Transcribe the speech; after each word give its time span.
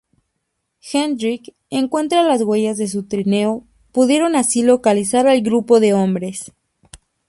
Hendrik 0.81 1.53
encuentra 1.69 2.23
las 2.23 2.41
huellas 2.41 2.79
de 2.79 2.87
su 2.87 3.03
trineo 3.03 3.67
pudiendo 3.91 4.35
así 4.35 4.63
localizar 4.63 5.27
al 5.27 5.43
grupo 5.43 5.79
de 5.79 5.93
hombres. 5.93 6.51